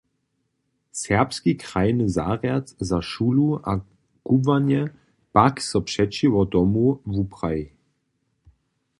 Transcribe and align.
Sakski 0.99 1.51
krajny 1.63 2.05
zarjad 2.13 2.71
za 2.89 3.01
šulu 3.09 3.59
a 3.71 3.73
kubłanje 4.25 4.81
pak 5.35 5.55
so 5.69 5.79
přećiwo 5.89 6.41
tomu 6.53 6.87
wupraji. 7.13 7.65